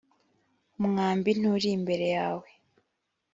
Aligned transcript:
umwambi 0.79 1.29
nturi 1.39 1.69
imbere 1.77 2.05
yawe‽ 2.17 2.47